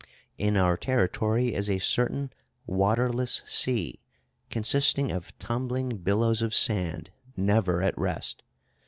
In 0.39 0.57
our 0.57 0.77
territory 0.77 1.53
is 1.53 1.69
a 1.69 1.77
certain 1.77 2.33
waterless 2.65 3.43
sea, 3.45 4.01
consisting 4.49 5.11
of 5.11 5.37
tumbling 5.37 5.97
billows 5.97 6.41
of 6.41 6.55
sand 6.55 7.11
never 7.37 7.83
at 7.83 7.95
rest. 7.99 8.41